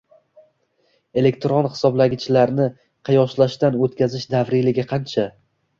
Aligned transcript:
Elektron 1.23 1.69
hisoblagichlarni 1.75 2.67
qiyoslashdan 3.11 3.79
o‘tkazish 3.87 4.29
davriyligi 4.37 4.93
qancha? 4.95 5.33